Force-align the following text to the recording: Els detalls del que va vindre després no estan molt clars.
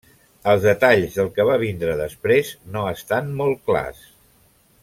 Els 0.53 0.63
detalls 0.69 1.17
del 1.19 1.29
que 1.35 1.45
va 1.51 1.59
vindre 1.65 1.99
després 2.01 2.51
no 2.77 2.87
estan 2.97 3.33
molt 3.43 3.65
clars. 3.71 4.05